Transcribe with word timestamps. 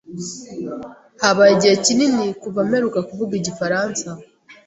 Habaye 1.21 1.51
igihe 1.55 1.75
kinini 1.85 2.25
kuva 2.41 2.59
mperuka 2.67 2.99
kuvuga 3.09 3.33
igifaransa. 3.39 4.07